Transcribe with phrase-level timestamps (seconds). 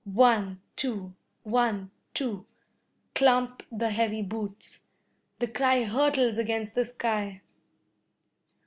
[0.15, 0.59] One!
[0.75, 1.13] Two!
[1.43, 1.91] One!
[2.15, 2.47] Two!
[3.13, 4.81] clump the heavy boots.
[5.37, 7.43] The cry hurtles against the sky.